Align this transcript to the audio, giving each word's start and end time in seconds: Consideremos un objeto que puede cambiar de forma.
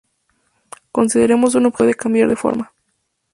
Consideremos 0.91 1.53
un 1.53 1.67
objeto 1.67 1.75
que 1.77 1.83
puede 1.83 1.93
cambiar 1.93 2.27
de 2.29 2.35
forma. 2.35 2.73